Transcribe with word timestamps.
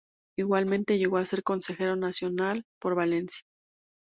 Igualmente 0.35 0.97
llegó 0.97 1.17
a 1.17 1.25
ser 1.25 1.43
Consejero 1.43 1.95
Nacional 1.95 2.63
por 2.81 2.95
Valencia. 2.95 3.43